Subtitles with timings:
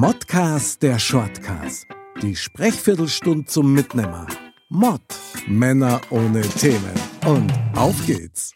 [0.00, 1.84] Modcast der Shortcast.
[2.22, 4.28] Die Sprechviertelstunde zum Mitnehmer.
[4.68, 5.02] Mod.
[5.48, 6.94] Männer ohne Themen.
[7.26, 8.54] Und auf geht's.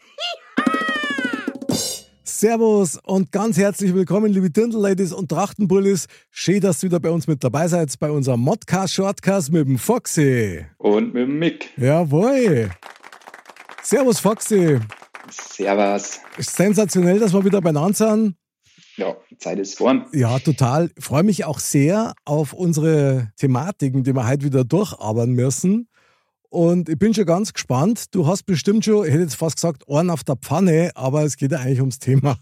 [2.23, 6.07] Servus und ganz herzlich willkommen, liebe Dirndl-Ladies und Trachtenbullis.
[6.31, 10.65] Schön, dass ihr wieder bei uns mit dabei seid, bei unserem Modcast-Shortcast mit dem Foxy.
[10.77, 11.71] Und mit dem Mick.
[11.75, 12.69] Jawohl.
[13.81, 14.79] Servus, Foxy.
[15.29, 16.21] Servus.
[16.37, 18.37] Sensationell, dass wir wieder beieinander sind.
[18.95, 20.05] Ja, Zeit ist vorn.
[20.13, 20.89] Ja, total.
[20.97, 25.87] Ich freue mich auch sehr auf unsere Thematiken, die wir heute wieder durcharbeiten müssen.
[26.49, 28.13] Und ich bin schon ganz gespannt.
[28.13, 31.37] Du hast bestimmt schon, ich hätte jetzt fast gesagt, Ohren auf der Pfanne, aber es
[31.37, 32.37] geht ja eigentlich ums Thema.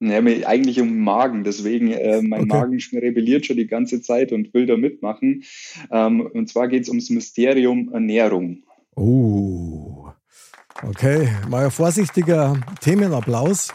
[0.00, 1.44] Ja, eigentlich um den Magen.
[1.44, 2.58] Deswegen, äh, mein okay.
[2.58, 5.44] Magen rebelliert schon die ganze Zeit und will da mitmachen.
[5.90, 8.64] Ähm, und zwar geht es ums Mysterium Ernährung.
[8.96, 10.08] Oh,
[10.82, 11.28] okay.
[11.48, 13.72] Mal ein vorsichtiger Themenapplaus.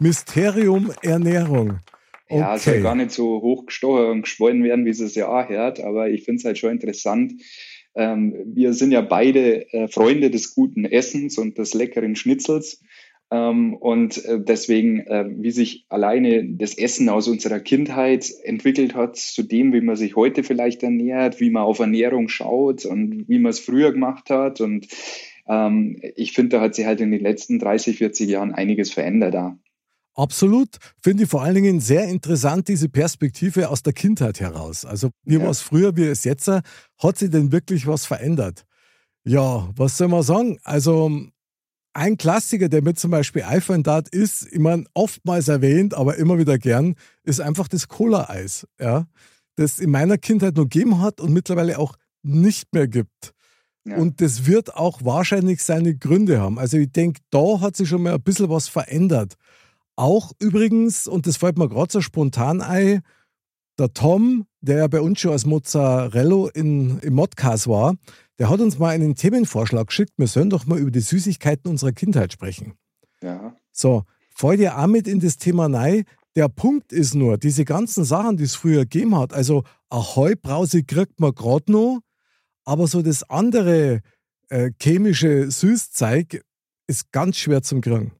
[0.00, 1.80] Mysterium Ernährung.
[2.28, 2.40] Okay.
[2.40, 5.80] Ja, es soll gar nicht so hochgestochen und geschwollen werden, wie es ja auch hört,
[5.80, 7.32] aber ich finde es halt schon interessant.
[7.94, 12.82] Ähm, wir sind ja beide äh, Freunde des guten Essens und des leckeren Schnitzels.
[13.30, 19.16] Ähm, und äh, deswegen, äh, wie sich alleine das Essen aus unserer Kindheit entwickelt hat,
[19.16, 23.38] zu dem, wie man sich heute vielleicht ernährt, wie man auf Ernährung schaut und wie
[23.38, 24.60] man es früher gemacht hat.
[24.60, 24.86] Und
[25.46, 29.34] ähm, ich finde, da hat sich halt in den letzten 30, 40 Jahren einiges verändert
[29.34, 29.58] da.
[30.18, 30.78] Absolut.
[31.00, 34.84] Finde ich vor allen Dingen sehr interessant, diese Perspektive aus der Kindheit heraus.
[34.84, 35.42] Also, wie ja.
[35.42, 36.48] war es früher, wie es jetzt?
[36.48, 38.64] Hat sich denn wirklich was verändert?
[39.24, 40.58] Ja, was soll man sagen?
[40.64, 41.12] Also,
[41.92, 46.36] ein Klassiker, der mir zum Beispiel eifern tat, ist, ich meine, oftmals erwähnt, aber immer
[46.36, 48.66] wieder gern, ist einfach das Cola-Eis.
[48.80, 49.06] Ja?
[49.54, 53.34] Das in meiner Kindheit noch gegeben hat und mittlerweile auch nicht mehr gibt.
[53.84, 53.96] Ja.
[53.96, 56.58] Und das wird auch wahrscheinlich seine Gründe haben.
[56.58, 59.36] Also ich denke, da hat sich schon mal ein bisschen was verändert.
[59.98, 63.02] Auch übrigens, und das fällt mir gerade so spontan ein,
[63.80, 67.96] der Tom, der ja bei uns schon als Mozzarella in, im Modcast war,
[68.38, 70.12] der hat uns mal einen Themenvorschlag geschickt.
[70.16, 72.74] Wir sollen doch mal über die Süßigkeiten unserer Kindheit sprechen.
[73.24, 73.56] Ja.
[73.72, 76.04] So, fällt ihr auch mit in das Thema rein.
[76.36, 80.84] Der Punkt ist nur, diese ganzen Sachen, die es früher gegeben hat, also Ahoi Brause
[80.84, 81.98] kriegt man gerade noch,
[82.64, 84.02] aber so das andere
[84.48, 86.40] äh, chemische Süßzeug
[86.86, 88.12] ist ganz schwer zum kriegen.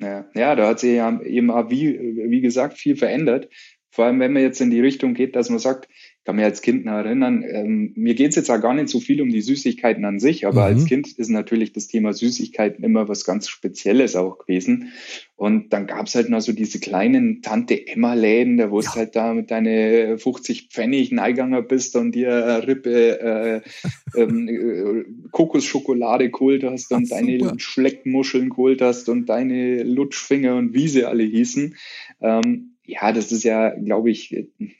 [0.00, 3.48] Ja, ja, da hat sich ja eben auch, wie, wie gesagt, viel verändert.
[3.90, 5.88] Vor allem, wenn man jetzt in die Richtung geht, dass man sagt,
[6.30, 9.00] kann mich als Kind noch erinnern, ähm, mir geht es jetzt auch gar nicht so
[9.00, 10.76] viel um die Süßigkeiten an sich, aber mhm.
[10.76, 14.92] als Kind ist natürlich das Thema Süßigkeiten immer was ganz Spezielles auch gewesen.
[15.34, 18.88] Und dann gab es halt noch so diese kleinen Tante-Emma-Läden, da wo ja.
[18.88, 23.64] du halt da mit deine 50 Pfennig Neiganger bist und dir Rippe
[24.14, 27.54] äh, ähm, äh, Kokosschokolade geholt hast und Ach, deine super.
[27.58, 31.74] Schleckmuscheln geholt hast und deine Lutschfinger und wie sie alle hießen.
[32.20, 34.30] Ähm, ja, das ist ja, glaube ich,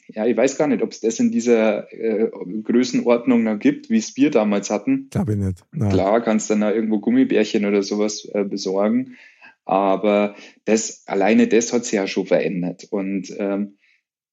[0.08, 2.30] ja, ich weiß gar nicht, ob es das in dieser äh,
[2.62, 5.08] Größenordnung noch gibt, wie es wir damals hatten.
[5.10, 5.64] Glaube ich nicht.
[5.72, 5.92] Nein.
[5.92, 9.16] Klar, kannst dann da irgendwo Gummibärchen oder sowas äh, besorgen.
[9.64, 10.34] Aber
[10.64, 12.88] das, alleine das hat sich ja schon verändert.
[12.90, 13.76] Und ähm,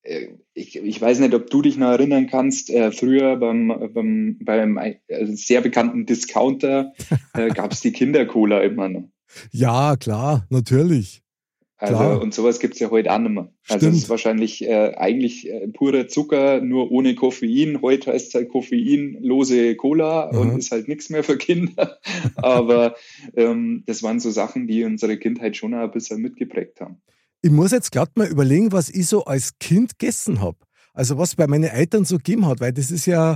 [0.02, 4.38] äh, ich, ich weiß nicht, ob du dich noch erinnern kannst, äh, früher beim, beim,
[4.42, 4.96] beim äh,
[5.28, 6.94] sehr bekannten Discounter
[7.34, 9.10] äh, gab es die Kindercola immer noch.
[9.52, 11.22] Ja, klar, natürlich.
[11.80, 12.22] Also, Klar.
[12.22, 13.52] und sowas gibt's ja heute auch nicht mehr.
[13.70, 17.82] Also, es ist wahrscheinlich äh, eigentlich äh, purer Zucker, nur ohne Koffein.
[17.84, 20.40] Heute heißt es halt koffeinlose Cola mhm.
[20.40, 22.00] und ist halt nichts mehr für Kinder.
[22.36, 22.96] Aber
[23.36, 27.00] ähm, das waren so Sachen, die unsere Kindheit schon ein bisschen mitgeprägt haben.
[27.44, 30.58] Ich muss jetzt gerade mal überlegen, was ich so als Kind gegessen habe.
[30.94, 33.36] Also, was bei meinen Eltern so gegeben hat, weil das ist ja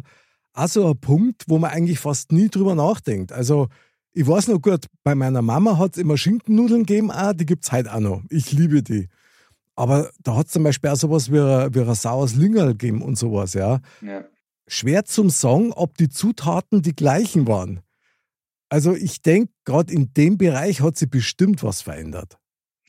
[0.54, 3.32] auch so ein Punkt, wo man eigentlich fast nie drüber nachdenkt.
[3.32, 3.68] Also,
[4.13, 7.63] ich weiß noch gut, bei meiner Mama hat es immer Schinkennudeln gegeben, auch, die gibt
[7.63, 8.24] es heute auch noch.
[8.30, 9.08] Ich liebe die.
[9.75, 13.18] Aber da hat es zum Beispiel auch sowas wie, wie ein saures Lingerl gegeben und
[13.18, 13.80] sowas, ja.
[14.02, 14.25] ja.
[14.68, 17.80] Schwer zum sagen, ob die Zutaten die gleichen waren.
[18.69, 22.38] Also ich denke, gerade in dem Bereich hat sich bestimmt was verändert.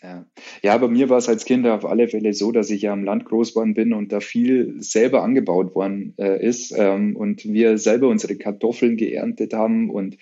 [0.02, 0.26] Ja.
[0.62, 3.04] ja, bei mir war es als Kind auf alle Fälle so, dass ich ja am
[3.04, 7.78] Land groß geworden bin und da viel selber angebaut worden äh, ist ähm, und wir
[7.78, 10.19] selber unsere Kartoffeln geerntet haben und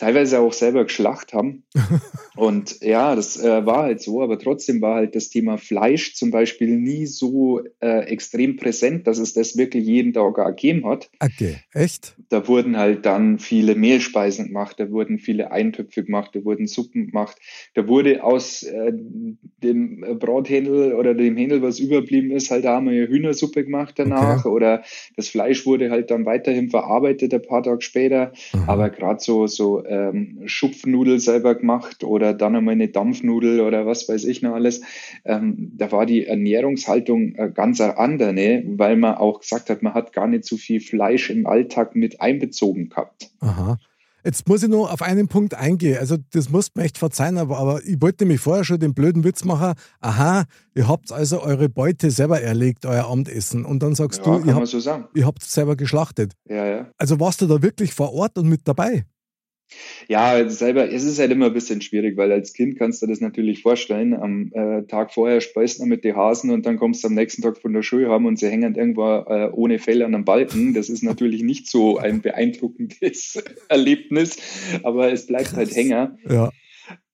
[0.00, 1.62] teilweise auch selber geschlacht haben.
[2.36, 6.30] und ja, das äh, war halt so, aber trotzdem war halt das Thema Fleisch zum
[6.30, 11.10] Beispiel nie so äh, extrem präsent, dass es das wirklich jeden Tag gegeben hat.
[11.20, 12.16] Okay, echt?
[12.30, 17.08] Da wurden halt dann viele Mehlspeisen gemacht, da wurden viele Eintöpfe gemacht, da wurden Suppen
[17.08, 17.36] gemacht,
[17.74, 18.92] da wurde aus äh,
[19.62, 24.46] dem Brathändel oder dem Händel, was überblieben ist, halt da haben wir Hühnersuppe gemacht danach
[24.46, 24.48] okay.
[24.48, 24.82] oder
[25.16, 28.62] das Fleisch wurde halt dann weiterhin verarbeitet ein paar Tage später, mhm.
[28.66, 34.08] aber gerade so, so ähm, Schupfnudel selber gemacht oder dann einmal eine Dampfnudel oder was
[34.08, 34.82] weiß ich noch alles.
[35.24, 38.64] Ähm, da war die Ernährungshaltung äh, ganz andere, ne?
[38.76, 42.20] weil man auch gesagt hat, man hat gar nicht so viel Fleisch im Alltag mit
[42.20, 43.30] einbezogen gehabt.
[43.40, 43.78] Aha.
[44.24, 45.96] Jetzt muss ich nur auf einen Punkt eingehen.
[45.98, 49.24] Also, das muss mir echt verzeihen, aber, aber ich wollte nämlich vorher schon den blöden
[49.24, 49.72] Witz machen.
[50.00, 50.44] Aha,
[50.74, 53.64] ihr habt also eure Beute selber erlegt, euer Abendessen.
[53.64, 56.34] Und dann sagst ja, du, ihr habt, so ihr habt selber geschlachtet.
[56.48, 56.90] Ja, ja.
[56.98, 59.06] Also warst du da wirklich vor Ort und mit dabei?
[60.08, 63.20] Ja, selber, es ist halt immer ein bisschen schwierig, weil als Kind kannst du das
[63.20, 64.14] natürlich vorstellen.
[64.14, 67.42] Am äh, Tag vorher speist du mit den Hasen und dann kommst du am nächsten
[67.42, 70.74] Tag von der Schule haben und sie hängen irgendwo äh, ohne Fell an einem Balken.
[70.74, 74.38] Das ist natürlich nicht so ein beeindruckendes Erlebnis,
[74.82, 76.18] aber es bleibt halt Hänger.
[76.28, 76.50] Ja.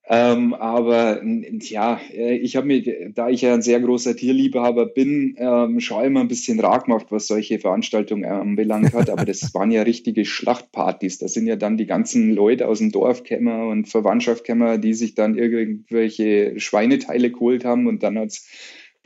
[0.08, 5.34] Ähm, aber ja, äh, ich habe mir, da ich ja ein sehr großer Tierliebhaber bin,
[5.36, 9.10] ähm, schon immer ein bisschen rar gemacht, was solche Veranstaltungen anbelangt hat.
[9.10, 11.18] Aber das waren ja richtige Schlachtpartys.
[11.18, 14.94] Da sind ja dann die ganzen Leute aus dem Dorf kämmer und Verwandtschaft kämmer, die
[14.94, 18.48] sich dann irgendwelche Schweineteile geholt haben und dann hat's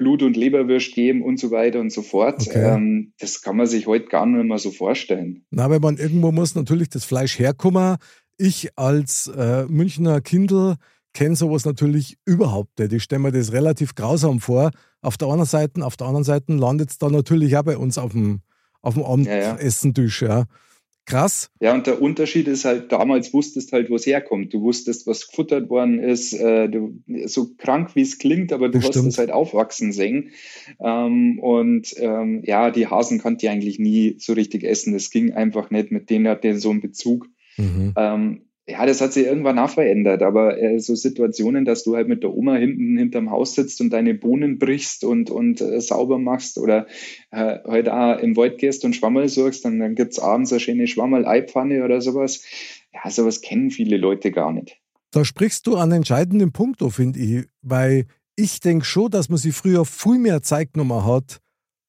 [0.00, 2.46] Blut- und Leberwürst geben und so weiter und so fort.
[2.48, 2.74] Okay.
[2.74, 5.44] Ähm, das kann man sich heute gar nicht mehr so vorstellen.
[5.50, 7.96] Na, aber man irgendwo muss natürlich das Fleisch herkommen
[8.40, 10.76] ich als äh, Münchner Kindl
[11.12, 12.92] kenne sowas natürlich überhaupt nicht.
[12.92, 14.70] Ich stelle mir das relativ grausam vor.
[15.02, 17.98] Auf der einen Seite, auf der anderen Seite landet es dann natürlich auch bei uns
[17.98, 18.40] auf dem,
[18.82, 20.22] auf dem Abendessentisch.
[20.22, 20.44] Ja, ja.
[21.06, 21.50] Krass.
[21.60, 24.54] Ja, und der Unterschied ist halt, damals wusstest halt, wo es herkommt.
[24.54, 26.32] Du wusstest, was gefuttert worden ist.
[26.32, 30.30] Äh, du, so krank, wie es klingt, aber du das hast es halt aufwachsen sehen.
[30.78, 34.92] Ähm, und ähm, ja, die Hasen konnte ich eigentlich nie so richtig essen.
[34.92, 35.90] Das ging einfach nicht.
[35.90, 37.26] Mit denen hatte so einen Bezug.
[37.60, 37.92] Mhm.
[37.96, 42.08] Ähm, ja, das hat sich irgendwann auch verändert, aber äh, so Situationen, dass du halt
[42.08, 46.18] mit der Oma hinten hinterm Haus sitzt und deine Bohnen brichst und, und äh, sauber
[46.18, 46.86] machst oder
[47.30, 50.86] äh, halt auch im Wald gehst und Schwammerl suchst, dann, dann es abends eine schöne
[50.86, 52.44] Schwammerl-Eipfanne oder sowas.
[52.92, 54.76] Ja, sowas kennen viele Leute gar nicht.
[55.10, 59.54] Da sprichst du an entscheidenden Punkt, finde ich, weil ich denke schon, dass man sich
[59.54, 61.40] früher viel mehr Zeit genommen hat,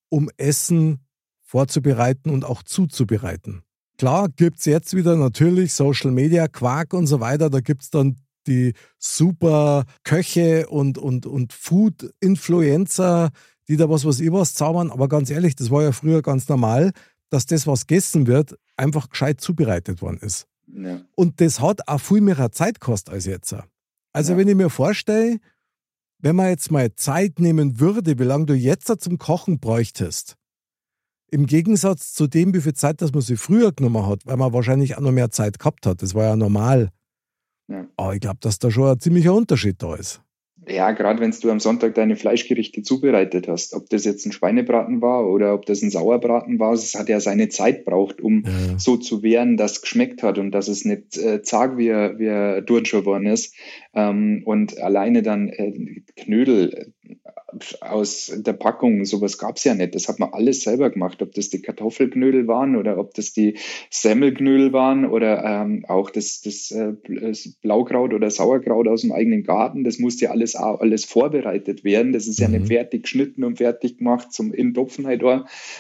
[0.10, 1.00] um Essen
[1.42, 3.64] vorzubereiten und auch zuzubereiten.
[4.02, 7.52] Klar gibt es jetzt wieder natürlich Social Media, Quark und so weiter.
[7.52, 8.16] Da gibt es dann
[8.48, 13.30] die super Köche und, und, und Food-Influencer,
[13.68, 14.90] die da was, was ich was zaubern.
[14.90, 16.94] Aber ganz ehrlich, das war ja früher ganz normal,
[17.30, 20.48] dass das, was gegessen wird, einfach gescheit zubereitet worden ist.
[20.66, 21.02] Ja.
[21.14, 23.56] Und das hat auch viel mehr Zeit gekostet als jetzt.
[24.14, 24.38] Also, ja.
[24.40, 25.38] wenn ich mir vorstelle,
[26.18, 30.38] wenn man jetzt mal Zeit nehmen würde, wie lange du jetzt zum Kochen bräuchtest,
[31.32, 34.54] im Gegensatz zu dem, wie viel Zeit das man sich früher genommen hat, weil man
[34.54, 36.02] wahrscheinlich auch noch mehr Zeit gehabt hat.
[36.02, 36.90] Das war ja normal.
[37.68, 37.88] Ja.
[37.96, 40.22] Aber ich glaube, dass da schon ein ziemlicher Unterschied da ist.
[40.68, 45.02] Ja, gerade wenn du am Sonntag deine Fleischgerichte zubereitet hast, ob das jetzt ein Schweinebraten
[45.02, 48.78] war oder ob das ein Sauerbraten war, es hat ja seine Zeit braucht, um ja.
[48.78, 52.20] so zu werden, dass es geschmeckt hat und dass es nicht äh, zag wie er,
[52.20, 53.56] wie er worden ist.
[53.96, 56.94] Ähm, und alleine dann äh, Knödel,
[57.82, 59.96] aus der Packung, sowas gab es ja nicht.
[59.96, 63.58] Das hat man alles selber gemacht, ob das die Kartoffelknödel waren oder ob das die
[63.90, 69.44] Semmelknödel waren oder ähm, auch das, das, äh, das, Blaukraut oder Sauerkraut aus dem eigenen
[69.44, 69.84] Garten.
[69.84, 72.14] Das musste ja alles, alles vorbereitet werden.
[72.14, 72.56] Das ist ja mhm.
[72.56, 75.22] nicht fertig geschnitten und fertig gemacht zum in Topfen halt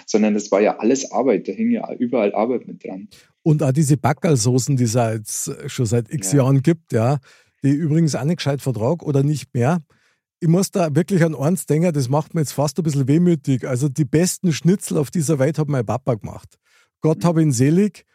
[0.05, 1.47] sondern das war ja alles Arbeit.
[1.47, 3.07] Da hing ja überall Arbeit mit dran.
[3.43, 6.39] Und auch diese Backersoßen, die es schon seit x ja.
[6.39, 7.19] Jahren gibt, ja,
[7.63, 9.81] die übrigens auch nicht gescheit vertrag oder nicht mehr
[10.41, 13.67] ich muss da wirklich an eins denken, das macht mir jetzt fast ein bisschen wehmütig.
[13.67, 16.57] Also die besten Schnitzel auf dieser Welt hat mein Papa gemacht.
[17.01, 18.05] Gott habe ihn selig.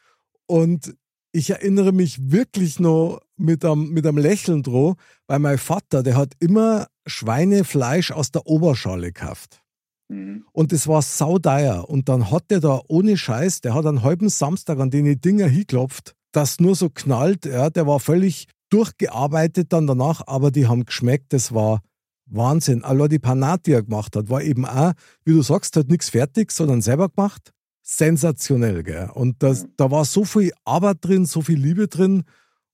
[0.46, 0.96] Und
[1.30, 4.94] ich erinnere mich wirklich noch mit einem, mit einem Lächeln dran,
[5.28, 9.62] weil mein Vater, der hat immer Schweinefleisch aus der Oberschale gekauft.
[10.08, 10.46] Mhm.
[10.52, 11.88] Und das war saudeier.
[11.88, 15.46] Und dann hat der da ohne Scheiß, der hat einen halben Samstag an den Dinger
[15.46, 17.46] hinklopft, das nur so knallt.
[17.46, 21.32] Ja, der war völlig durchgearbeitet dann danach, aber die haben geschmeckt.
[21.32, 21.82] Das war
[22.26, 22.84] Wahnsinn.
[22.84, 24.92] Allein die Panat, die er gemacht hat, war eben auch,
[25.24, 27.52] wie du sagst, halt nichts fertig, sondern selber gemacht.
[27.82, 29.10] Sensationell, gell?
[29.14, 32.24] Und das, da war so viel Arbeit drin, so viel Liebe drin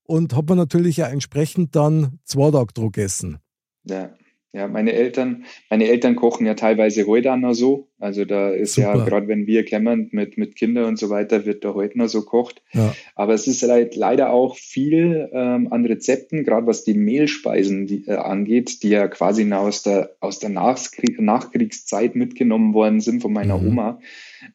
[0.04, 3.38] und hat man natürlich ja entsprechend dann zwei Tage drauf gegessen.
[3.84, 4.10] Ja.
[4.54, 7.88] Ja, meine Eltern, meine Eltern kochen ja teilweise heute auch noch so.
[7.98, 8.98] Also da ist Super.
[8.98, 12.08] ja, gerade wenn wir kämmern mit, mit Kindern und so weiter, wird da heute noch
[12.08, 12.62] so kocht.
[12.72, 12.94] Ja.
[13.14, 18.06] Aber es ist halt leider auch viel ähm, an Rezepten, gerade was die Mehlspeisen die,
[18.06, 23.32] äh, angeht, die ja quasi aus der, aus der Nachkrieg, Nachkriegszeit mitgenommen worden sind von
[23.32, 23.68] meiner mhm.
[23.68, 24.00] Oma.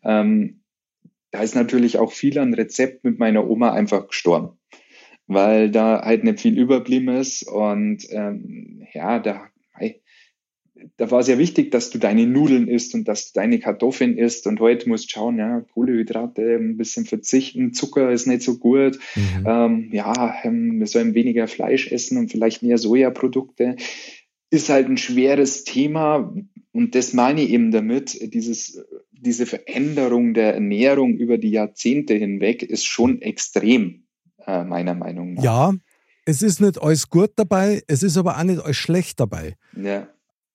[0.04, 0.62] Ähm,
[1.32, 4.52] da ist natürlich auch viel an Rezept mit meiner Oma einfach gestorben
[5.30, 9.50] weil da halt nicht viel überblieben ist und ähm, ja, da
[10.98, 14.18] da war es ja wichtig, dass du deine Nudeln isst und dass du deine Kartoffeln
[14.18, 14.48] isst.
[14.48, 19.00] Und heute musst du schauen, ja, Kohlehydrate ein bisschen verzichten, Zucker ist nicht so gut.
[19.16, 19.46] Mhm.
[19.46, 23.76] Ähm, ja, ähm, wir sollen weniger Fleisch essen und vielleicht mehr Sojaprodukte.
[24.50, 26.34] Ist halt ein schweres Thema.
[26.72, 32.64] Und das meine ich eben damit, dieses, diese Veränderung der Ernährung über die Jahrzehnte hinweg
[32.64, 34.04] ist schon extrem,
[34.46, 35.44] äh, meiner Meinung nach.
[35.44, 35.74] Ja,
[36.26, 39.56] es ist nicht alles gut dabei, es ist aber auch nicht alles schlecht dabei.
[39.82, 40.08] Ja.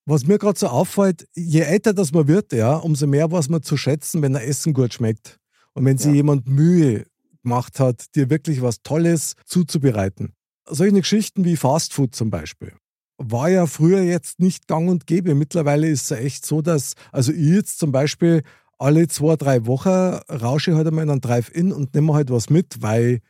[0.04, 3.62] Was mir gerade so auffällt, je älter das man wird, ja, umso mehr weiß man
[3.62, 5.38] zu schätzen, wenn ein Essen gut schmeckt.
[5.75, 6.02] Und wenn ja.
[6.02, 7.06] sich jemand Mühe
[7.42, 10.32] gemacht hat, dir wirklich was Tolles zuzubereiten.
[10.68, 12.73] Solche Geschichten wie Fastfood zum Beispiel.
[13.18, 15.35] War ja früher jetzt nicht gang und gäbe.
[15.35, 18.42] Mittlerweile ist es ja echt so, dass, also ich jetzt zum Beispiel
[18.78, 22.50] alle zwei, drei Wochen rausche ich halt einmal in einen Drive-In und nehme halt was
[22.50, 23.21] mit, weil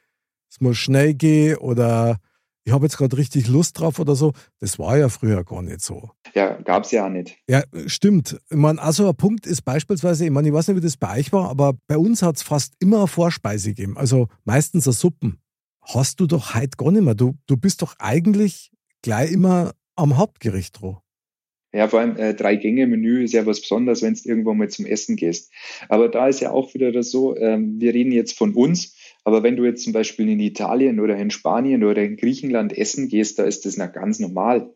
[0.50, 2.18] es muss schnell gehen oder
[2.64, 4.32] ich habe jetzt gerade richtig Lust drauf oder so.
[4.60, 6.10] Das war ja früher gar nicht so.
[6.34, 7.36] Ja, gab es ja auch nicht.
[7.48, 8.38] Ja, stimmt.
[8.50, 11.18] Ich meine, also ein Punkt ist beispielsweise, ich meine, ich weiß nicht, wie das bei
[11.18, 13.96] euch war, aber bei uns hat es fast immer eine Vorspeise gegeben.
[13.96, 15.38] Also meistens eine Suppen.
[15.80, 17.16] Hast du doch heute gar nicht mehr.
[17.16, 18.70] Du, du bist doch eigentlich
[19.02, 20.98] gleich immer am Hauptgericht dran.
[21.74, 25.16] Ja, vor allem äh, Drei-Gänge-Menü ist ja was Besonderes, wenn du irgendwo mal zum Essen
[25.16, 25.50] gehst.
[25.88, 29.42] Aber da ist ja auch wieder das so, ähm, wir reden jetzt von uns, aber
[29.42, 33.38] wenn du jetzt zum Beispiel in Italien oder in Spanien oder in Griechenland essen gehst,
[33.38, 34.72] da ist das noch ganz normal.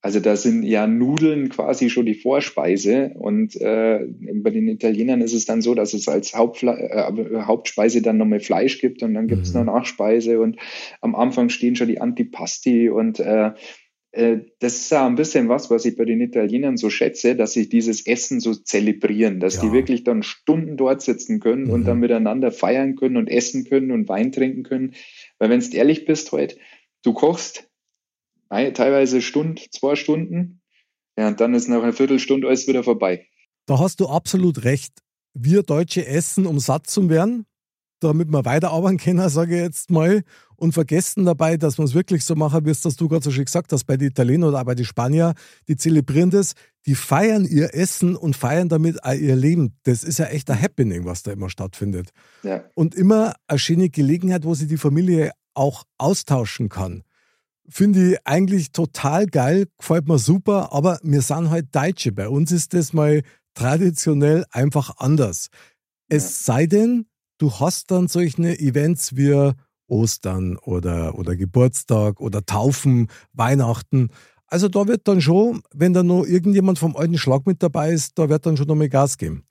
[0.00, 5.32] Also da sind ja Nudeln quasi schon die Vorspeise und äh, bei den Italienern ist
[5.32, 9.26] es dann so, dass es als Hauptfle äh, Hauptspeise dann nochmal Fleisch gibt und dann
[9.26, 9.64] gibt es mhm.
[9.64, 10.56] noch Nachspeise und
[11.00, 13.50] am Anfang stehen schon die Antipasti und äh,
[14.18, 17.68] das ist ja ein bisschen was, was ich bei den Italienern so schätze, dass sie
[17.68, 19.62] dieses Essen so zelebrieren, dass ja.
[19.62, 21.70] die wirklich dann Stunden dort sitzen können mhm.
[21.70, 24.94] und dann miteinander feiern können und essen können und Wein trinken können.
[25.38, 26.56] Weil wenn du ehrlich bist heute,
[27.04, 27.70] du kochst
[28.50, 30.62] teilweise Stunde, zwei Stunden,
[31.16, 33.28] ja, und dann ist nach einer Viertelstunde alles wieder vorbei.
[33.66, 34.94] Da hast du absolut recht.
[35.34, 37.46] Wir Deutsche essen, um satt zu werden
[38.00, 40.22] damit wir weiterarbeiten können, sage ich jetzt mal,
[40.56, 43.30] und vergessen dabei, dass man es wirklich so machen, wie es das du gerade so
[43.30, 45.34] schön gesagt hast, bei den Italienern oder auch bei den Spaniern,
[45.68, 46.54] die zelebrieren das,
[46.86, 49.76] die feiern ihr Essen und feiern damit auch ihr Leben.
[49.84, 52.10] Das ist ja echt ein Happening, was da immer stattfindet.
[52.42, 52.64] Ja.
[52.74, 57.04] Und immer eine schöne Gelegenheit, wo sich die Familie auch austauschen kann.
[57.68, 62.12] Finde ich eigentlich total geil, gefällt mir super, aber wir sind halt Deutsche.
[62.12, 63.22] Bei uns ist das mal
[63.54, 65.48] traditionell einfach anders.
[66.08, 67.06] Es sei denn,
[67.38, 69.52] du hast dann solche Events wie
[69.88, 74.10] Ostern oder, oder Geburtstag oder Taufen, Weihnachten.
[74.46, 78.18] Also da wird dann schon, wenn da noch irgendjemand vom alten Schlag mit dabei ist,
[78.18, 79.44] da wird dann schon nochmal Gas geben.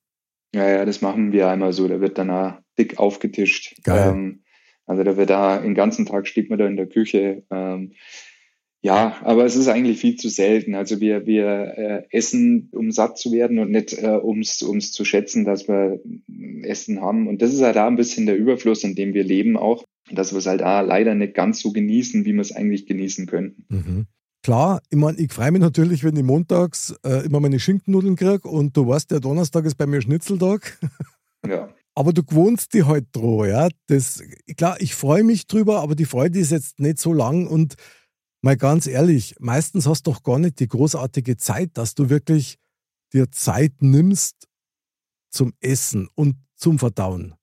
[0.56, 1.88] Ja, ja, das machen wir einmal so.
[1.88, 3.76] Da wird dann auch dick aufgetischt.
[3.84, 4.10] Geil.
[4.10, 4.44] Ähm,
[4.86, 7.44] also da wird da den ganzen Tag steht man da in der Küche.
[7.52, 7.94] Ähm,
[8.82, 10.76] ja, aber es ist eigentlich viel zu selten.
[10.76, 15.04] Also wir, wir äh, essen, um satt zu werden und nicht äh, ums ums zu
[15.04, 16.00] schätzen, dass wir
[16.62, 17.28] Essen haben.
[17.28, 20.32] Und das ist halt da ein bisschen der Überfluss, in dem wir leben auch, dass
[20.32, 23.66] wir es halt da leider nicht ganz so genießen, wie wir es eigentlich genießen könnten.
[23.70, 24.06] Mhm.
[24.44, 28.48] Klar, ich meine, ich freue mich natürlich, wenn ich montags äh, immer meine Schinkennudeln kriege
[28.48, 30.80] und du weißt, der Donnerstag ist bei mir Schnitzeltag.
[31.48, 31.70] Ja.
[31.94, 33.70] Aber du gewohnst die halt dran, ja.
[33.86, 34.22] Das,
[34.58, 37.76] klar, ich freue mich drüber, aber die Freude ist jetzt nicht so lang und
[38.42, 42.58] mal ganz ehrlich, meistens hast du doch gar nicht die großartige Zeit, dass du wirklich
[43.14, 44.48] dir Zeit nimmst
[45.30, 47.36] zum Essen und zum Verdauen.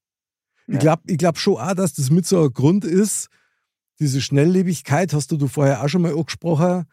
[0.67, 0.75] Ja.
[0.75, 3.29] Ich glaube ich glaub schon auch, dass das mit so ein Grund ist,
[4.01, 6.87] diese Schnelllebigkeit, hast du, du vorher auch schon mal angesprochen,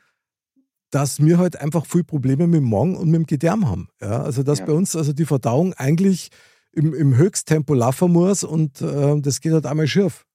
[0.92, 3.88] dass wir halt einfach viel Probleme mit dem Magen und mit dem Gedärm haben.
[4.02, 4.66] Ja, also dass ja.
[4.66, 6.30] bei uns also die Verdauung eigentlich
[6.74, 10.26] im, im Höchsttempo laufen muss und äh, das geht halt einmal schief.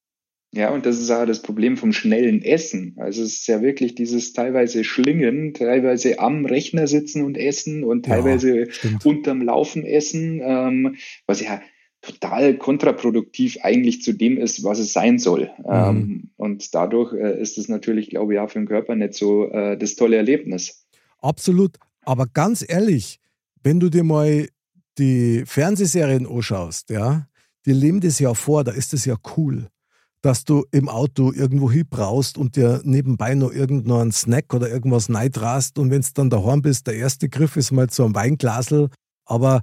[0.57, 2.95] Ja, und das ist auch das Problem vom schnellen Essen.
[2.97, 8.07] Also es ist ja wirklich dieses teilweise Schlingen, teilweise am Rechner sitzen und essen und
[8.07, 8.67] teilweise ja,
[9.03, 10.95] unterm Laufen essen, ähm,
[11.27, 11.61] was ja
[12.01, 15.51] total kontraproduktiv eigentlich zu dem ist, was es sein soll.
[15.59, 15.69] Mhm.
[15.69, 19.51] Ähm, und dadurch äh, ist es natürlich, glaube ich, auch für den Körper nicht so
[19.51, 20.87] äh, das tolle Erlebnis.
[21.19, 21.77] Absolut.
[22.01, 23.19] Aber ganz ehrlich,
[23.61, 24.47] wenn du dir mal
[24.97, 27.27] die Fernsehserien anschaust, ja,
[27.67, 29.67] die leben das ja vor, da ist das ja cool
[30.21, 35.77] dass du im Auto irgendwo brauchst und dir nebenbei noch irgendeinen Snack oder irgendwas neidrast
[35.77, 38.89] und wenn du dann daheim bist, der erste Griff ist mal zu einem Weinglasel,
[39.25, 39.61] aber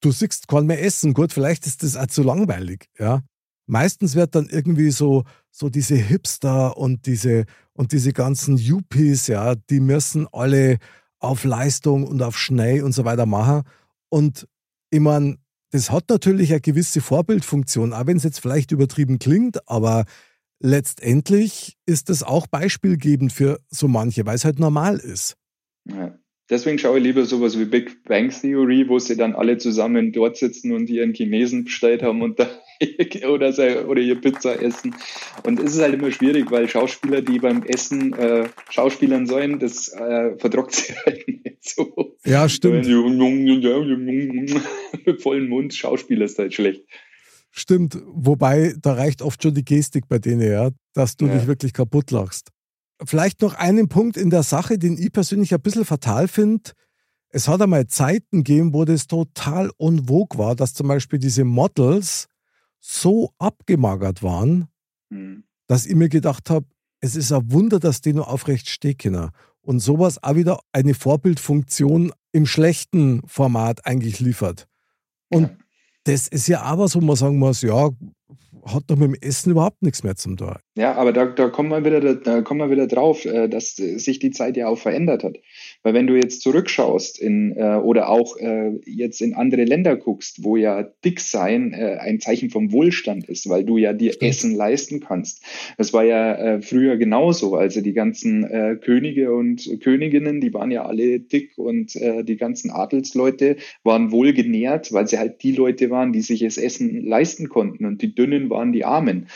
[0.00, 1.14] du siehst kein mehr essen.
[1.14, 3.22] Gut, vielleicht ist das auch zu langweilig, ja.
[3.66, 5.22] Meistens wird dann irgendwie so,
[5.52, 10.78] so diese Hipster und diese, und diese ganzen Yuppies, ja, die müssen alle
[11.20, 13.62] auf Leistung und auf Schnee und so weiter machen.
[14.08, 14.48] Und
[14.90, 15.36] ich meine,
[15.70, 20.04] das hat natürlich eine gewisse Vorbildfunktion, auch wenn es jetzt vielleicht übertrieben klingt, aber
[20.60, 25.36] letztendlich ist das auch beispielgebend für so manche, weil es halt normal ist.
[25.84, 26.18] Ja.
[26.50, 30.36] Deswegen schaue ich lieber sowas wie Big Bang Theory, wo sie dann alle zusammen dort
[30.36, 32.50] sitzen und ihren Chinesen bestellt haben und da
[33.28, 34.94] oder, oder ihr Pizza essen.
[35.44, 39.88] Und es ist halt immer schwierig, weil Schauspieler, die beim Essen äh, Schauspielern sollen, das
[39.88, 42.16] äh, verdrockt sie halt nicht so.
[42.24, 42.76] Ja, stimmt.
[42.76, 42.86] Mit
[45.20, 46.82] vollen Mund, Schauspieler ist halt schlecht.
[47.52, 51.36] Stimmt, wobei da reicht oft schon die Gestik bei denen, ja, dass du ja.
[51.36, 52.50] dich wirklich kaputt lachst.
[53.04, 56.70] Vielleicht noch einen Punkt in der Sache, den ich persönlich ein bisschen fatal finde.
[57.30, 62.28] Es hat einmal Zeiten gegeben, wo das total unwog war, dass zum Beispiel diese Models
[62.80, 64.68] so abgemagert waren,
[65.10, 65.44] mhm.
[65.66, 66.66] dass ich mir gedacht habe,
[67.00, 69.30] es ist ein Wunder, dass die nur aufrecht stehen können.
[69.62, 74.66] Und sowas auch wieder eine Vorbildfunktion im schlechten Format eigentlich liefert.
[75.28, 75.56] Und ja.
[76.04, 77.90] das ist ja aber so, man sagen muss, ja,
[78.64, 80.56] hat doch mit dem Essen überhaupt nichts mehr zum tun.
[80.76, 84.18] Ja, aber da, da, kommen wir wieder, da kommen wir wieder drauf, äh, dass sich
[84.18, 85.36] die Zeit ja auch verändert hat.
[85.82, 90.44] Weil wenn du jetzt zurückschaust in, äh, oder auch äh, jetzt in andere Länder guckst,
[90.44, 94.30] wo ja dick sein ein Zeichen vom Wohlstand ist, weil du ja dir Stimmt.
[94.30, 95.44] Essen leisten kannst.
[95.76, 97.56] Das war ja früher genauso.
[97.56, 103.56] Also die ganzen Könige und Königinnen, die waren ja alle dick und die ganzen Adelsleute
[103.82, 108.02] waren wohlgenährt, weil sie halt die Leute waren, die sich das Essen leisten konnten und
[108.02, 109.28] die Dünnen waren die Armen.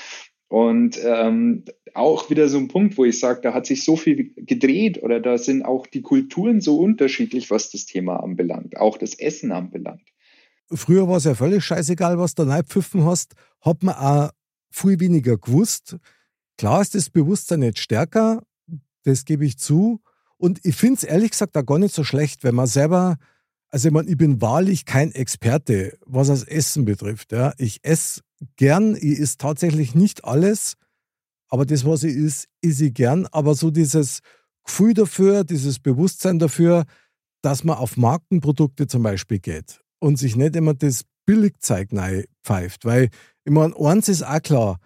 [0.49, 4.35] Und ähm, auch wieder so ein Punkt, wo ich sage, da hat sich so viel
[4.37, 9.15] gedreht oder da sind auch die Kulturen so unterschiedlich, was das Thema anbelangt, auch das
[9.15, 10.03] Essen anbelangt.
[10.71, 14.31] Früher war es ja völlig scheißegal, was du pfiffen hast, hat man auch
[14.71, 15.97] viel weniger gewusst.
[16.57, 18.43] Klar ist das Bewusstsein nicht stärker,
[19.05, 20.01] das gebe ich zu.
[20.37, 23.17] Und ich finde es ehrlich gesagt auch gar nicht so schlecht, wenn man selber,
[23.71, 27.33] also ich meine, ich bin wahrlich kein Experte, was das Essen betrifft.
[27.33, 27.53] Ja.
[27.59, 28.21] Ich esse
[28.57, 28.97] gern.
[28.97, 30.75] Ich ist tatsächlich nicht alles,
[31.49, 33.27] aber das, was ich ist, ist ich gern.
[33.33, 34.21] Aber so dieses
[34.65, 36.85] Gefühl dafür, dieses Bewusstsein dafür,
[37.43, 41.91] dass man auf Markenprodukte zum Beispiel geht und sich nicht immer das Billigzeug
[42.43, 42.85] pfeift.
[42.85, 43.11] Weil,
[43.45, 44.79] ich meine, eins ist auch klar,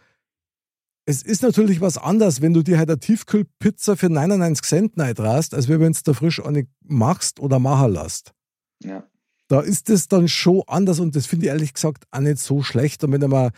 [1.07, 5.55] es ist natürlich was anderes, wenn du dir halt eine Tiefkühlpizza für 99 Cent neidrast,
[5.55, 8.35] als wenn du es da frisch nicht machst oder machen lässt.
[8.83, 9.09] Ja
[9.48, 12.62] da ist es dann schon anders und das finde ich ehrlich gesagt auch nicht so
[12.62, 13.02] schlecht.
[13.02, 13.50] Und wenn ich mir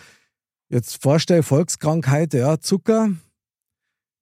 [0.69, 3.11] jetzt vorstelle, Volkskrankheit, ja, Zucker,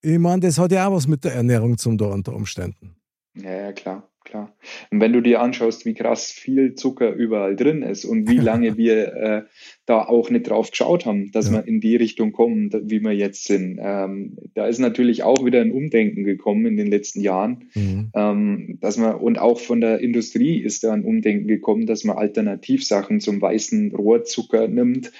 [0.00, 2.97] ich meine, das hat ja auch was mit der Ernährung zum da unter Umständen.
[3.34, 4.54] Ja, ja, klar klar.
[4.90, 8.76] Und wenn du dir anschaust, wie krass viel Zucker überall drin ist und wie lange
[8.76, 9.42] wir äh,
[9.86, 11.54] da auch nicht drauf geschaut haben, dass ja.
[11.54, 15.60] wir in die Richtung kommen, wie wir jetzt sind, ähm, da ist natürlich auch wieder
[15.60, 18.10] ein Umdenken gekommen in den letzten Jahren, mhm.
[18.14, 22.18] ähm, dass man und auch von der Industrie ist da ein Umdenken gekommen, dass man
[22.18, 25.10] Alternativsachen zum weißen Rohrzucker nimmt,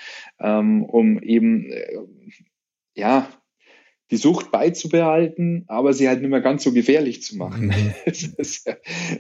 [0.40, 1.99] ähm, um eben äh,
[2.94, 3.29] ja
[4.11, 7.66] die Sucht beizubehalten, aber sie halt nicht mehr ganz so gefährlich zu machen.
[7.66, 7.94] Mhm.
[8.07, 8.68] ist,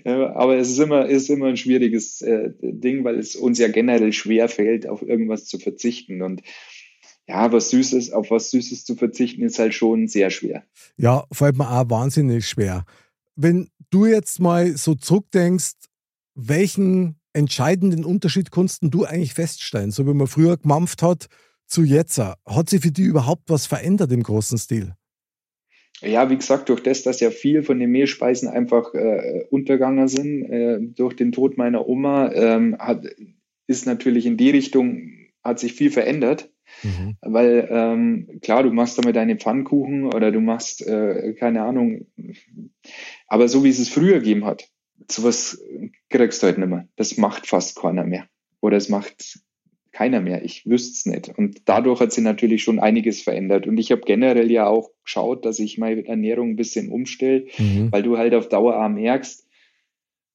[0.04, 4.12] aber es ist immer, ist immer ein schwieriges äh, Ding, weil es uns ja generell
[4.12, 6.22] schwer fällt, auf irgendwas zu verzichten.
[6.22, 6.42] Und
[7.26, 10.64] ja, was Süßes, auf was Süßes zu verzichten, ist halt schon sehr schwer.
[10.96, 12.84] Ja, fällt mir auch wahnsinnig schwer.
[13.36, 15.74] Wenn du jetzt mal so zurückdenkst,
[16.34, 19.90] welchen entscheidenden Unterschied kannst du eigentlich feststellen?
[19.90, 21.28] So wie man früher gemampft hat,
[21.68, 22.18] zu jetzt.
[22.18, 24.94] Hat sich für die überhaupt was verändert im großen Stil?
[26.00, 30.44] Ja, wie gesagt, durch das, dass ja viel von den Mehlspeisen einfach äh, untergegangen sind,
[30.44, 33.04] äh, durch den Tod meiner Oma, ähm, hat,
[33.66, 35.10] ist natürlich in die Richtung,
[35.42, 36.50] hat sich viel verändert.
[36.82, 37.16] Mhm.
[37.22, 42.06] Weil ähm, klar, du machst damit deine Pfannkuchen oder du machst, äh, keine Ahnung,
[43.26, 44.68] aber so wie es es früher gegeben hat,
[45.10, 45.60] sowas
[46.10, 46.86] kriegst du halt nicht mehr.
[46.96, 48.28] Das macht fast keiner mehr.
[48.60, 49.40] Oder es macht
[49.92, 50.44] keiner mehr.
[50.44, 51.38] Ich wüsste es nicht.
[51.38, 53.66] Und dadurch hat sich natürlich schon einiges verändert.
[53.66, 57.90] Und ich habe generell ja auch geschaut, dass ich meine Ernährung ein bisschen umstelle, mhm.
[57.90, 59.46] weil du halt auf Dauer auch merkst,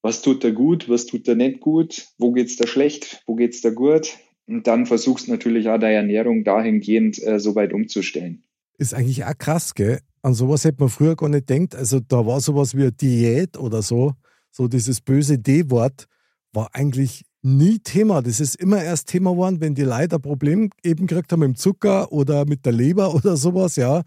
[0.01, 3.61] was tut da gut, was tut da nicht gut, wo geht's da schlecht, wo geht's
[3.61, 4.17] da gut.
[4.47, 8.43] Und dann versuchst natürlich auch deine Ernährung dahingehend äh, so weit umzustellen.
[8.77, 9.99] Ist eigentlich auch krass, gell?
[10.21, 11.75] An sowas hätte man früher gar nicht gedacht.
[11.75, 14.13] Also da war sowas wie eine Diät oder so,
[14.51, 16.07] so dieses böse D-Wort
[16.51, 18.21] war eigentlich nie Thema.
[18.21, 21.49] Das ist immer erst Thema geworden, wenn die Leute ein Problem eben gekriegt haben mit
[21.49, 24.03] dem Zucker oder mit der Leber oder sowas, ja,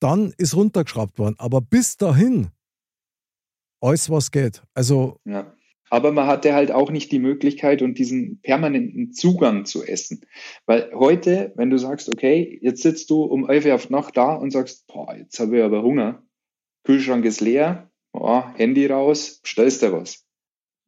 [0.00, 1.34] dann ist runtergeschraubt worden.
[1.38, 2.48] Aber bis dahin,
[3.80, 4.62] alles was geht.
[4.74, 5.18] Also.
[5.24, 5.52] Ja.
[5.90, 10.20] Aber man hatte halt auch nicht die Möglichkeit und diesen permanenten Zugang zu essen.
[10.66, 14.34] Weil heute, wenn du sagst, okay, jetzt sitzt du um 11 Uhr auf Nacht da
[14.34, 16.22] und sagst, boah, jetzt habe ich aber Hunger.
[16.84, 20.27] Kühlschrank ist leer, boah, Handy raus, stellst dir was.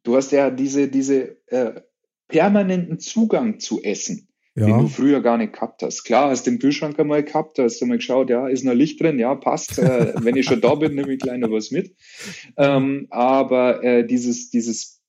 [0.03, 1.81] Du hast ja diese, diese äh,
[2.27, 4.65] permanenten Zugang zu Essen, ja.
[4.65, 6.03] den du früher gar nicht gehabt hast.
[6.03, 9.19] Klar, hast den Kühlschrank einmal gehabt, hast du mal geschaut, ja, ist noch Licht drin,
[9.19, 9.77] ja, passt.
[9.77, 11.95] Äh, wenn ich schon da bin, nehme ich gleich noch was mit.
[12.57, 15.01] Ähm, aber äh, dieses, dieses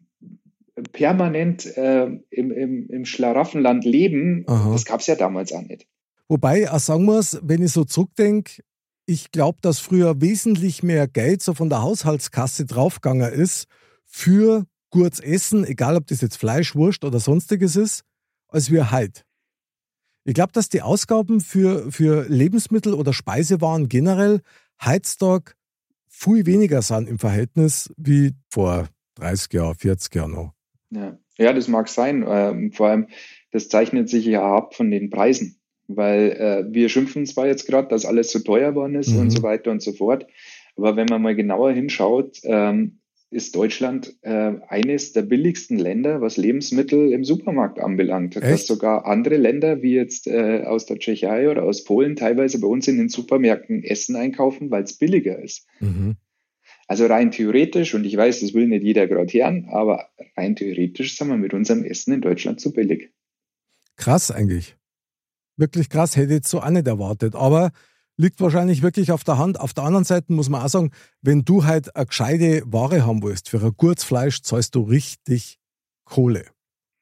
[0.93, 4.73] permanent äh, im, im, im Schlaraffenland leben, Aha.
[4.73, 5.87] das gab es ja damals auch nicht.
[6.29, 8.63] Wobei, auch sagen muss, wenn ich so zurückdenke,
[9.07, 13.67] ich glaube, dass früher wesentlich mehr Geld so von der Haushaltskasse draufgegangen ist
[14.07, 18.05] für gutes Essen, egal ob das jetzt Fleisch, Wurst oder sonstiges ist,
[18.47, 19.23] als wir heute.
[20.25, 24.41] Ich glaube, dass die Ausgaben für, für Lebensmittel oder Speisewaren generell
[24.85, 25.55] heutzutage
[26.09, 30.53] viel weniger sind im Verhältnis wie vor 30 Jahren, 40 Jahren noch.
[30.91, 32.25] Ja, ja das mag sein.
[32.29, 33.09] Ähm, vor allem,
[33.51, 37.89] das zeichnet sich ja ab von den Preisen, weil äh, wir schimpfen zwar jetzt gerade,
[37.89, 39.21] dass alles zu teuer geworden ist mhm.
[39.21, 40.27] und so weiter und so fort.
[40.77, 43.01] Aber wenn man mal genauer hinschaut, ähm,
[43.33, 48.37] ist Deutschland äh, eines der billigsten Länder, was Lebensmittel im Supermarkt anbelangt.
[48.37, 48.45] Echt?
[48.45, 52.67] Dass sogar andere Länder, wie jetzt äh, aus der Tschechei oder aus Polen, teilweise bei
[52.67, 55.67] uns in den Supermärkten Essen einkaufen, weil es billiger ist.
[55.81, 56.17] Mhm.
[56.87, 61.17] Also rein theoretisch, und ich weiß, das will nicht jeder gerade hören, aber rein theoretisch
[61.17, 63.13] sind wir mit unserem Essen in Deutschland zu billig.
[63.97, 64.77] Krass eigentlich.
[65.57, 67.35] Wirklich krass, hätte ich so auch nicht erwartet.
[67.35, 67.73] Aber
[68.17, 69.59] liegt wahrscheinlich wirklich auf der Hand.
[69.59, 70.91] Auf der anderen Seite muss man auch sagen,
[71.23, 75.59] wenn du halt eine gescheite Ware haben willst, für ein gutes Fleisch zahlst du richtig
[76.05, 76.47] Kohle.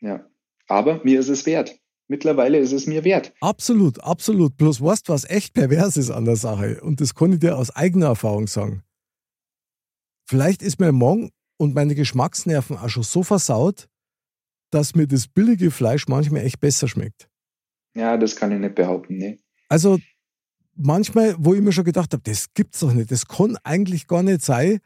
[0.01, 0.27] Ja,
[0.67, 1.77] aber mir ist es wert.
[2.09, 3.33] Mittlerweile ist es mir wert.
[3.41, 4.57] Absolut, absolut.
[4.57, 6.81] Bloß weißt was echt pervers ist an der Sache.
[6.81, 8.83] Und das kann ich dir aus eigener Erfahrung sagen.
[10.29, 13.89] Vielleicht ist mir morgen und meine Geschmacksnerven auch schon so versaut,
[14.71, 17.29] dass mir das billige Fleisch manchmal echt besser schmeckt.
[17.95, 19.39] Ja, das kann ich nicht behaupten, ne.
[19.69, 19.99] Also
[20.77, 24.23] manchmal, wo ich mir schon gedacht habe, das gibt's doch nicht, das kann eigentlich gar
[24.23, 24.81] nicht sein.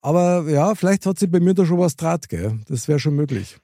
[0.00, 2.58] Aber ja, vielleicht hat sich bei mir da schon was draht, gell?
[2.68, 3.58] Das wäre schon möglich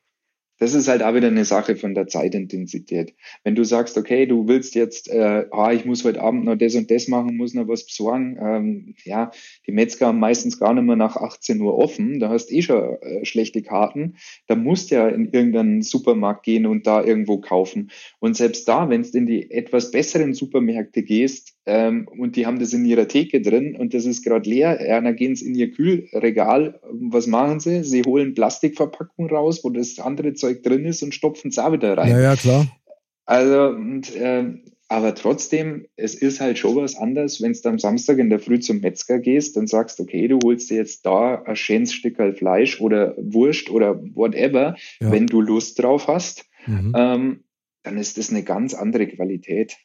[0.58, 3.14] das ist halt auch wieder eine Sache von der Zeitintensität.
[3.42, 6.74] Wenn du sagst, okay, du willst jetzt, äh, ah, ich muss heute Abend noch das
[6.74, 9.30] und das machen, muss noch was besorgen, ähm, ja,
[9.66, 12.96] die Metzger haben meistens gar nicht mehr nach 18 Uhr offen, da hast eh schon
[13.02, 17.90] äh, schlechte Karten, da musst du ja in irgendeinen Supermarkt gehen und da irgendwo kaufen.
[18.20, 22.58] Und selbst da, wenn du in die etwas besseren Supermärkte gehst, ähm, und die haben
[22.58, 24.86] das in ihrer Theke drin und das ist gerade leer.
[24.86, 26.80] Ja, dann gehen sie in ihr Kühlregal.
[26.90, 27.84] Was machen sie?
[27.84, 31.96] Sie holen Plastikverpackung raus, wo das andere Zeug drin ist und stopfen es auch wieder
[31.96, 32.10] rein.
[32.10, 32.66] Ja, ja, klar.
[33.24, 34.44] Also, und, äh,
[34.88, 38.60] aber trotzdem, es ist halt schon was anderes, wenn du am Samstag in der Früh
[38.60, 42.80] zum Metzger gehst und sagst, okay, du holst dir jetzt da ein schönes Stück Fleisch
[42.80, 45.10] oder Wurst oder whatever, ja.
[45.10, 46.92] wenn du Lust drauf hast, mhm.
[46.94, 47.44] ähm,
[47.82, 49.78] dann ist das eine ganz andere Qualität.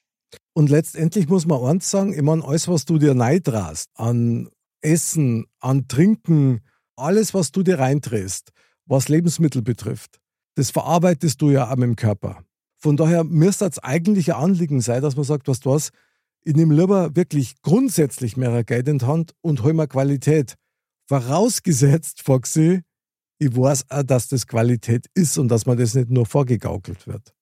[0.59, 4.49] Und letztendlich muss man eins sagen, ich meine, alles, was du dir neidrast, an
[4.81, 6.59] Essen, an Trinken,
[6.97, 8.51] alles, was du dir reindrehst,
[8.85, 10.19] was Lebensmittel betrifft,
[10.55, 12.43] das verarbeitest du ja auch mit dem Körper.
[12.77, 15.91] Von daher müsste es eigentlich ein Anliegen sein, dass man sagt, was du was,
[16.43, 20.55] ich nehme lieber wirklich grundsätzlich mehr Geld in die Hand und hol mir Qualität.
[21.07, 22.81] Vorausgesetzt, Foxy,
[23.37, 27.33] ich weiß auch, dass das Qualität ist und dass man das nicht nur vorgegaukelt wird.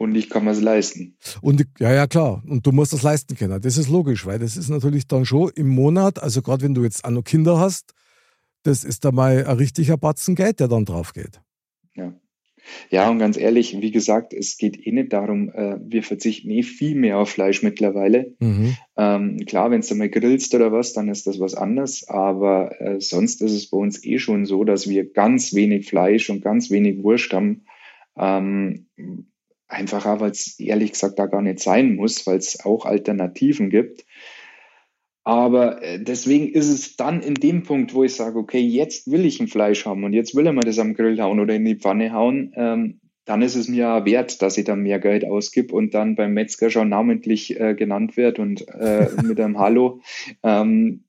[0.00, 1.18] Und ich kann mir es leisten.
[1.42, 2.42] Und ja, ja, klar.
[2.48, 3.60] Und du musst das leisten können.
[3.60, 6.84] Das ist logisch, weil das ist natürlich dann schon im Monat, also gerade wenn du
[6.84, 7.92] jetzt auch noch Kinder hast,
[8.62, 11.42] das ist da mal ein richtiger Batzen Geld, der dann drauf geht.
[11.94, 12.18] Ja.
[12.88, 16.62] Ja, und ganz ehrlich, wie gesagt, es geht eh nicht darum, äh, wir verzichten eh
[16.62, 18.34] viel mehr auf Fleisch mittlerweile.
[18.38, 18.76] Mhm.
[18.96, 22.08] Ähm, klar, wenn du mal grillst oder was, dann ist das was anderes.
[22.08, 26.30] Aber äh, sonst ist es bei uns eh schon so, dass wir ganz wenig Fleisch
[26.30, 27.66] und ganz wenig Wurst haben.
[28.16, 28.86] Ähm,
[29.70, 33.70] Einfach auch, weil es ehrlich gesagt da gar nicht sein muss, weil es auch Alternativen
[33.70, 34.04] gibt.
[35.22, 39.24] Aber äh, deswegen ist es dann in dem Punkt, wo ich sage, okay, jetzt will
[39.24, 41.64] ich ein Fleisch haben und jetzt will er mir das am Grill hauen oder in
[41.64, 45.72] die Pfanne hauen, ähm, dann ist es mir wert, dass ich dann mehr Geld ausgib
[45.72, 50.00] und dann beim Metzger schon namentlich äh, genannt wird und äh, mit einem Hallo.
[50.42, 51.04] Ähm,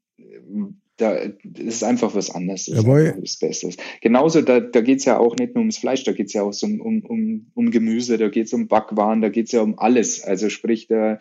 [1.02, 1.18] da
[1.58, 2.66] ist einfach was anderes.
[2.66, 3.02] Das Jawohl.
[3.02, 3.78] ist was Besseres.
[4.02, 6.44] Genauso, da, da geht es ja auch nicht nur ums Fleisch, da geht es ja
[6.44, 9.62] auch so um, um, um, Gemüse, da geht es um Backwaren, da geht es ja
[9.62, 10.24] um alles.
[10.24, 11.20] Also sprich, da,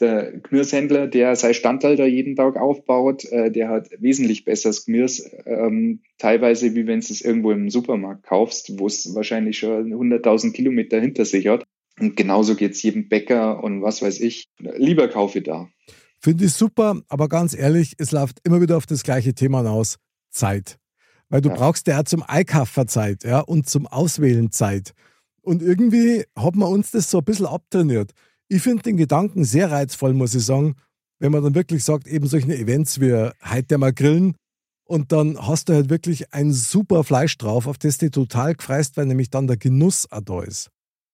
[0.00, 6.00] der Gemüsehändler, der sein Standhalter jeden Tag aufbaut, äh, der hat wesentlich besseres Gemüse, ähm,
[6.18, 11.00] teilweise wie wenn du es irgendwo im Supermarkt kaufst, wo es wahrscheinlich schon 100.000 Kilometer
[11.00, 11.64] hinter sich hat.
[12.00, 14.44] Und genauso geht es jedem Bäcker und was weiß ich.
[14.58, 15.68] Lieber kaufe da.
[16.20, 19.98] Finde ich super, aber ganz ehrlich, es läuft immer wieder auf das gleiche Thema hinaus.
[20.30, 20.78] Zeit.
[21.28, 21.54] Weil du ja.
[21.54, 24.94] brauchst ja zum Einkaufen Zeit ja, und zum Auswählen Zeit.
[25.42, 28.12] Und irgendwie hat man uns das so ein bisschen abtrainiert.
[28.48, 30.76] Ich finde den Gedanken sehr reizvoll, muss ich sagen,
[31.18, 34.36] wenn man dann wirklich sagt, eben solche Events wie heute mal grillen
[34.84, 38.96] und dann hast du halt wirklich ein super Fleisch drauf, auf das du total gefreist,
[38.96, 40.70] weil nämlich dann der Genuss auch da ist.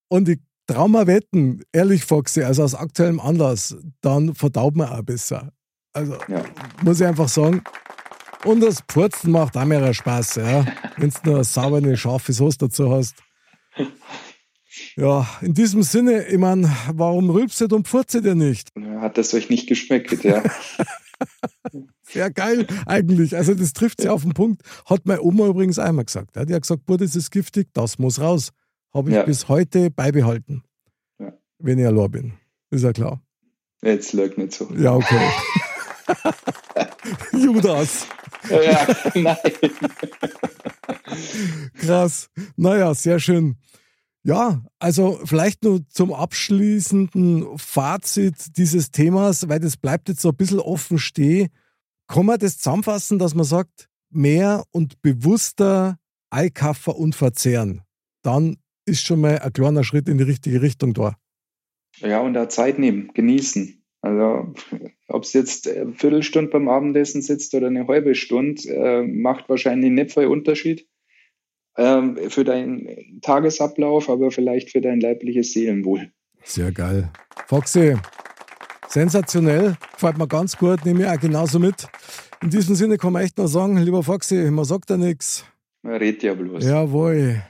[0.09, 5.53] Und ich Trauma wetten, ehrlich, Foxy, also aus aktuellem Anlass, dann verdaut man auch besser.
[5.93, 6.43] Also ja.
[6.83, 7.63] muss ich einfach sagen.
[8.45, 10.67] Und das Purzen macht auch mehr Spaß, ja.
[10.97, 13.17] Wenn du nur eine saubere, scharfe Soße dazu hast.
[14.97, 18.71] Ja, in diesem Sinne, ich meine, warum rülpset und pfurzet ihr nicht?
[19.01, 20.43] Hat das euch nicht geschmeckt, ja.
[22.03, 23.37] Sehr geil, eigentlich.
[23.37, 24.63] Also, das trifft sie auf den Punkt.
[24.87, 26.37] Hat meine Oma übrigens einmal gesagt.
[26.37, 28.51] Die hat gesagt, Bruder, das ist giftig, das muss raus.
[28.95, 29.25] Habe ich ja.
[29.25, 30.63] bis heute beibehalten.
[31.19, 31.33] Ja.
[31.59, 32.33] Wenn ich allein bin.
[32.71, 33.21] Ist ja klar.
[33.83, 34.73] Jetzt lügt nicht so.
[34.75, 35.31] Ja, okay.
[37.33, 38.07] Judas.
[38.49, 39.37] Ja, nein.
[41.75, 42.31] Krass.
[42.57, 43.57] Naja, sehr schön.
[44.23, 50.37] Ja, also vielleicht nur zum abschließenden Fazit dieses Themas, weil das bleibt jetzt so ein
[50.37, 51.51] bisschen offen stehen.
[52.07, 55.99] Kann man das zusammenfassen, dass man sagt, mehr und bewusster
[56.31, 57.83] einkaufen und verzehren?
[58.23, 61.17] Dann ist schon mal ein kleiner Schritt in die richtige Richtung da.
[61.99, 63.83] Ja, und da Zeit nehmen, genießen.
[64.01, 64.53] Also,
[65.09, 69.91] ob es jetzt eine Viertelstunde beim Abendessen sitzt oder eine halbe Stunde, äh, macht wahrscheinlich
[69.91, 70.87] nicht viel Unterschied
[71.79, 76.11] ähm, für deinen Tagesablauf, aber vielleicht für dein leibliches Seelenwohl.
[76.43, 77.11] Sehr geil.
[77.47, 77.97] Foxy,
[78.89, 81.87] sensationell, gefällt mir ganz gut, nehme ich auch genauso mit.
[82.43, 85.47] In diesem Sinne kann man echt noch sagen, lieber Foxy, man sagt ja nichts.
[85.83, 86.63] Man redet ja bloß.
[86.63, 87.43] Jawohl.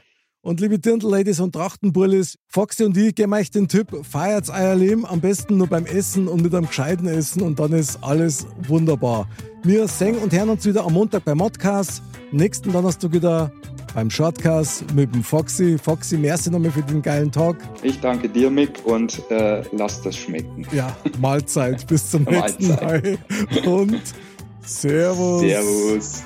[0.45, 5.07] Und liebe Dirndl-Ladies und Trachtenbullis, Foxy und ich geben euch den Tipp, feiert euer Leben
[5.07, 9.27] am besten nur beim Essen und mit einem gescheiten Essen und dann ist alles wunderbar.
[9.63, 13.53] Wir sehen und hören uns wieder am Montag beim Modcast, nächsten Donnerstag wieder
[13.95, 15.79] beim Shortcast mit dem Foxy.
[15.79, 17.57] Foxy, merci nochmal für den geilen Talk.
[17.83, 20.67] Ich danke dir, Mick, und äh, lass das schmecken.
[20.73, 21.87] Ja, Mahlzeit.
[21.87, 23.19] Bis zum nächsten Mal.
[23.65, 24.03] Und
[24.61, 25.41] Servus.
[25.41, 26.23] Servus.